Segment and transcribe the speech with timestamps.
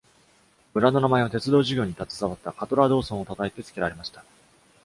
[0.73, 4.25] 村の名前は、鉄道事業に携わったカトラー・ドーソンを称えて付けられました。